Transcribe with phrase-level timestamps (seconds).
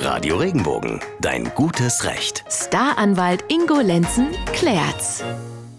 [0.00, 2.44] Radio Regenbogen, dein gutes Recht.
[2.48, 5.24] Staranwalt Ingo Lenzen klärt's.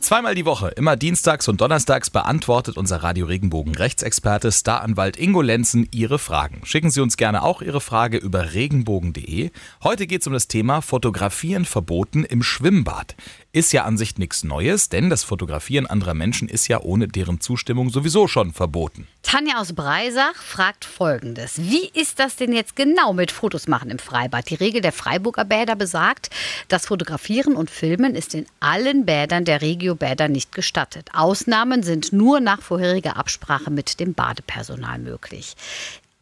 [0.01, 5.87] Zweimal die Woche, immer dienstags und donnerstags, beantwortet unser Radio Regenbogen Rechtsexperte Staranwalt Ingo Lenzen
[5.91, 6.61] Ihre Fragen.
[6.65, 9.51] Schicken Sie uns gerne auch Ihre Frage über regenbogen.de.
[9.83, 13.15] Heute geht es um das Thema Fotografieren verboten im Schwimmbad.
[13.51, 17.41] Ist ja an sich nichts Neues, denn das Fotografieren anderer Menschen ist ja ohne deren
[17.41, 19.07] Zustimmung sowieso schon verboten.
[19.23, 21.57] Tanja aus Breisach fragt folgendes.
[21.57, 24.47] Wie ist das denn jetzt genau mit Fotos machen im Freibad?
[24.51, 26.29] Die Regel der Freiburger Bäder besagt,
[26.67, 31.09] das Fotografieren und Filmen ist in allen Bädern der Regiobäder nicht gestattet.
[31.13, 35.55] Ausnahmen sind nur nach vorheriger Absprache mit dem Badepersonal möglich.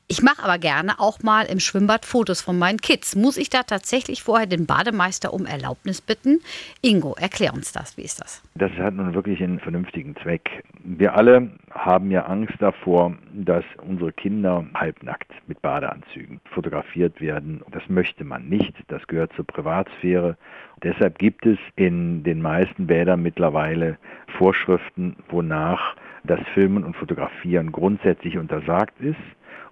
[0.09, 3.17] Ich mache aber gerne auch mal im Schwimmbad Fotos von meinen Kids.
[3.17, 6.39] Muss ich da tatsächlich vorher den Bademeister um Erlaubnis bitten?
[6.81, 7.97] Ingo, erklär uns das.
[7.97, 8.41] Wie ist das?
[8.55, 10.63] Das hat nun wirklich einen vernünftigen Zweck.
[10.81, 17.61] Wir alle haben ja Angst davor, dass unsere Kinder halbnackt mit Badeanzügen fotografiert werden.
[17.71, 18.75] Das möchte man nicht.
[18.87, 20.37] Das gehört zur Privatsphäre.
[20.83, 23.97] Deshalb gibt es in den meisten Bädern mittlerweile
[24.37, 29.17] Vorschriften, wonach das Filmen und Fotografieren grundsätzlich untersagt ist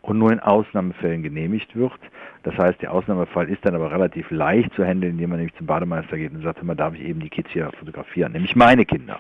[0.06, 2.00] und nur in Ausnahmefällen genehmigt wird.
[2.44, 5.66] Das heißt, der Ausnahmefall ist dann aber relativ leicht zu handeln, indem man nämlich zum
[5.66, 9.20] Bademeister geht und sagt, immer darf ich eben die Kids hier fotografieren, nämlich meine Kinder.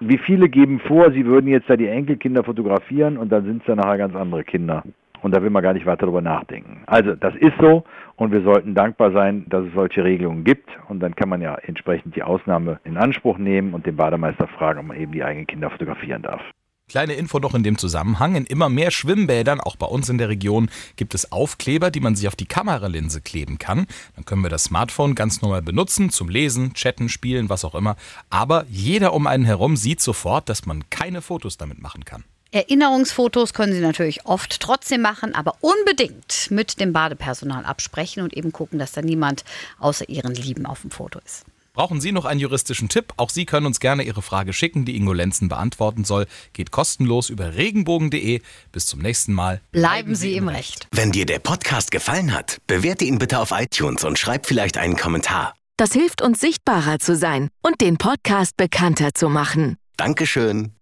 [0.00, 3.66] Wie viele geben vor, sie würden jetzt da die Enkelkinder fotografieren und dann sind es
[3.66, 4.82] dann nachher ganz andere Kinder.
[5.22, 6.82] Und da will man gar nicht weiter darüber nachdenken.
[6.86, 7.84] Also das ist so
[8.16, 10.68] und wir sollten dankbar sein, dass es solche Regelungen gibt.
[10.88, 14.80] Und dann kann man ja entsprechend die Ausnahme in Anspruch nehmen und den Bademeister fragen,
[14.80, 16.42] ob man eben die eigenen Kinder fotografieren darf.
[16.88, 18.36] Kleine Info noch in dem Zusammenhang.
[18.36, 22.14] In immer mehr Schwimmbädern, auch bei uns in der Region, gibt es Aufkleber, die man
[22.14, 23.88] sich auf die Kameralinse kleben kann.
[24.14, 27.96] Dann können wir das Smartphone ganz normal benutzen, zum Lesen, Chatten, Spielen, was auch immer.
[28.30, 32.22] Aber jeder um einen herum sieht sofort, dass man keine Fotos damit machen kann.
[32.52, 38.52] Erinnerungsfotos können Sie natürlich oft trotzdem machen, aber unbedingt mit dem Badepersonal absprechen und eben
[38.52, 39.44] gucken, dass da niemand
[39.80, 41.44] außer Ihren Lieben auf dem Foto ist.
[41.76, 43.12] Brauchen Sie noch einen juristischen Tipp?
[43.18, 46.26] Auch Sie können uns gerne Ihre Frage schicken, die Ingo Lenzen beantworten soll.
[46.54, 48.40] Geht kostenlos über regenbogen.de.
[48.72, 49.60] Bis zum nächsten Mal.
[49.72, 50.88] Bleiben Sie im Recht.
[50.90, 54.96] Wenn dir der Podcast gefallen hat, bewerte ihn bitte auf iTunes und schreib vielleicht einen
[54.96, 55.54] Kommentar.
[55.76, 59.76] Das hilft uns sichtbarer zu sein und den Podcast bekannter zu machen.
[59.98, 60.75] Dankeschön.